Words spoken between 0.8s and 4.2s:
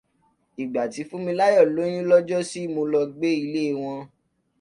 tí Fúnmiláyọ̀ lóyún lọ́jọ́sí, mo lọ gbé ilé wọn.